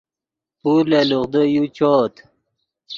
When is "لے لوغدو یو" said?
0.91-1.63